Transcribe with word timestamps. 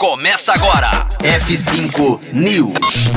Começa 0.00 0.54
agora. 0.54 1.06
F5 1.18 2.32
News. 2.32 3.10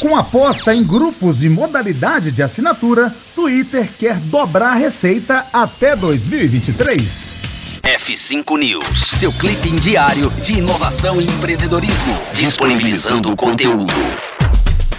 Com 0.00 0.16
aposta 0.16 0.74
em 0.74 0.82
grupos 0.82 1.44
e 1.44 1.48
modalidade 1.48 2.32
de 2.32 2.42
assinatura, 2.42 3.14
Twitter 3.32 3.88
quer 3.96 4.16
dobrar 4.16 4.72
a 4.72 4.74
receita 4.74 5.46
até 5.52 5.94
2023. 5.94 7.80
F5 7.80 8.58
News, 8.58 8.98
seu 9.20 9.32
clipe 9.34 9.70
diário 9.78 10.28
de 10.42 10.54
inovação 10.58 11.20
e 11.20 11.26
empreendedorismo, 11.26 12.20
disponibilizando 12.32 13.30
o 13.30 13.36
conteúdo. 13.36 13.94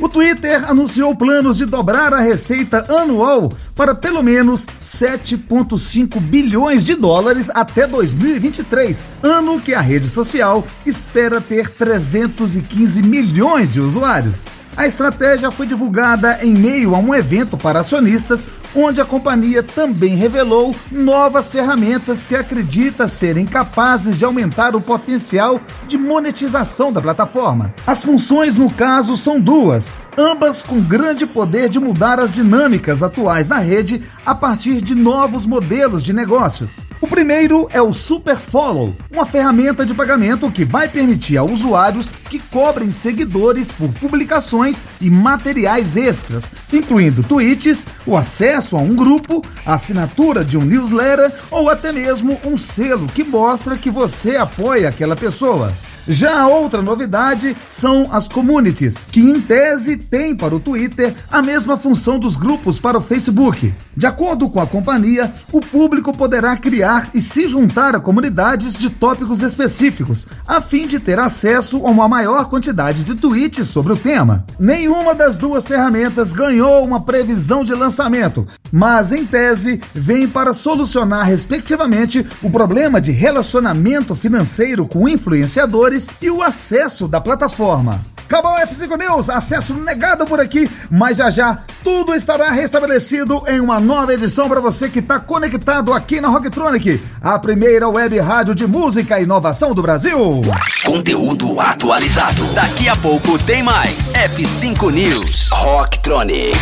O 0.00 0.08
Twitter 0.08 0.70
anunciou 0.70 1.12
planos 1.16 1.56
de 1.56 1.66
dobrar 1.66 2.14
a 2.14 2.20
receita 2.20 2.84
anual 2.88 3.50
para 3.74 3.96
pelo 3.96 4.22
menos 4.22 4.64
7,5 4.80 6.20
bilhões 6.20 6.86
de 6.86 6.94
dólares 6.94 7.50
até 7.52 7.84
2023, 7.84 9.08
ano 9.24 9.60
que 9.60 9.74
a 9.74 9.80
rede 9.80 10.08
social 10.08 10.64
espera 10.86 11.40
ter 11.40 11.70
315 11.70 13.02
milhões 13.02 13.72
de 13.72 13.80
usuários. 13.80 14.44
A 14.76 14.86
estratégia 14.86 15.50
foi 15.50 15.66
divulgada 15.66 16.38
em 16.42 16.54
meio 16.54 16.94
a 16.94 16.98
um 16.98 17.12
evento 17.12 17.56
para 17.56 17.80
acionistas, 17.80 18.46
onde 18.74 19.00
a 19.00 19.04
companhia 19.04 19.62
também 19.62 20.14
revelou 20.14 20.74
novas 20.90 21.50
ferramentas 21.50 22.24
que 22.24 22.34
acredita 22.34 23.08
serem 23.08 23.46
capazes 23.46 24.18
de 24.18 24.24
aumentar 24.24 24.74
o 24.76 24.80
potencial 24.80 25.60
de 25.86 25.96
monetização 25.96 26.92
da 26.92 27.00
plataforma. 27.00 27.74
As 27.86 28.02
funções, 28.02 28.56
no 28.56 28.70
caso, 28.70 29.16
são 29.16 29.40
duas 29.40 29.96
ambas 30.18 30.62
com 30.64 30.80
grande 30.80 31.24
poder 31.24 31.68
de 31.68 31.78
mudar 31.78 32.18
as 32.18 32.34
dinâmicas 32.34 33.04
atuais 33.04 33.48
na 33.48 33.58
rede 33.58 34.02
a 34.26 34.34
partir 34.34 34.82
de 34.82 34.92
novos 34.92 35.46
modelos 35.46 36.02
de 36.02 36.12
negócios. 36.12 36.84
O 37.00 37.06
primeiro 37.06 37.68
é 37.70 37.80
o 37.80 37.94
Super 37.94 38.36
Follow, 38.36 38.96
uma 39.12 39.24
ferramenta 39.24 39.86
de 39.86 39.94
pagamento 39.94 40.50
que 40.50 40.64
vai 40.64 40.88
permitir 40.88 41.36
a 41.36 41.44
usuários 41.44 42.10
que 42.28 42.40
cobrem 42.40 42.90
seguidores 42.90 43.70
por 43.70 43.90
publicações 43.92 44.84
e 45.00 45.08
materiais 45.08 45.96
extras, 45.96 46.52
incluindo 46.72 47.22
tweets, 47.22 47.86
o 48.04 48.16
acesso 48.16 48.57
a 48.58 48.80
um 48.80 48.94
grupo, 48.94 49.44
a 49.64 49.74
assinatura 49.74 50.44
de 50.44 50.58
um 50.58 50.62
newsletter 50.62 51.32
ou 51.50 51.70
até 51.70 51.92
mesmo 51.92 52.38
um 52.44 52.56
selo 52.56 53.06
que 53.06 53.22
mostra 53.22 53.76
que 53.76 53.90
você 53.90 54.36
apoia 54.36 54.88
aquela 54.88 55.14
pessoa. 55.14 55.72
Já 56.10 56.40
a 56.40 56.48
outra 56.48 56.80
novidade 56.80 57.54
são 57.66 58.08
as 58.10 58.26
communities, 58.26 59.04
que 59.12 59.20
em 59.20 59.38
tese 59.42 59.94
têm 59.98 60.34
para 60.34 60.56
o 60.56 60.60
Twitter 60.60 61.14
a 61.30 61.42
mesma 61.42 61.76
função 61.76 62.18
dos 62.18 62.34
grupos 62.34 62.80
para 62.80 62.96
o 62.96 63.02
Facebook. 63.02 63.74
De 63.94 64.06
acordo 64.06 64.48
com 64.48 64.58
a 64.58 64.66
companhia, 64.66 65.30
o 65.52 65.60
público 65.60 66.16
poderá 66.16 66.56
criar 66.56 67.10
e 67.12 67.20
se 67.20 67.46
juntar 67.46 67.94
a 67.94 68.00
comunidades 68.00 68.78
de 68.78 68.88
tópicos 68.88 69.42
específicos, 69.42 70.26
a 70.46 70.62
fim 70.62 70.86
de 70.86 70.98
ter 70.98 71.18
acesso 71.18 71.86
a 71.86 71.90
uma 71.90 72.08
maior 72.08 72.48
quantidade 72.48 73.04
de 73.04 73.14
tweets 73.14 73.68
sobre 73.68 73.92
o 73.92 73.96
tema. 73.96 74.46
Nenhuma 74.58 75.14
das 75.14 75.36
duas 75.36 75.66
ferramentas 75.66 76.32
ganhou 76.32 76.82
uma 76.84 77.02
previsão 77.02 77.62
de 77.62 77.74
lançamento, 77.74 78.46
mas 78.72 79.12
em 79.12 79.26
tese 79.26 79.78
vem 79.92 80.26
para 80.26 80.54
solucionar 80.54 81.26
respectivamente 81.26 82.24
o 82.42 82.48
problema 82.48 82.98
de 82.98 83.12
relacionamento 83.12 84.16
financeiro 84.16 84.88
com 84.88 85.06
influenciadores 85.06 85.97
e 86.20 86.30
o 86.30 86.42
acesso 86.42 87.08
da 87.08 87.20
plataforma. 87.20 88.00
O 88.30 88.60
F5 88.60 88.98
News, 88.98 89.30
acesso 89.30 89.72
negado 89.74 90.26
por 90.26 90.38
aqui, 90.38 90.70
mas 90.90 91.16
já 91.16 91.30
já 91.30 91.58
tudo 91.82 92.14
estará 92.14 92.50
restabelecido 92.50 93.42
em 93.48 93.58
uma 93.58 93.80
nova 93.80 94.12
edição 94.12 94.48
para 94.48 94.60
você 94.60 94.88
que 94.88 94.98
está 94.98 95.18
conectado 95.18 95.92
aqui 95.94 96.20
na 96.20 96.28
Rocktronic, 96.28 97.02
a 97.22 97.38
primeira 97.38 97.88
web 97.88 98.18
rádio 98.18 98.54
de 98.54 98.66
música 98.66 99.18
e 99.18 99.22
inovação 99.24 99.74
do 99.74 99.80
Brasil. 99.80 100.42
Conteúdo 100.84 101.58
atualizado. 101.58 102.44
Daqui 102.54 102.88
a 102.88 102.96
pouco 102.96 103.38
tem 103.44 103.62
mais. 103.62 104.12
F5 104.12 104.92
News. 104.92 105.48
Rocktronic. 105.50 106.58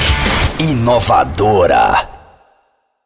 Inovadora. 0.61 2.16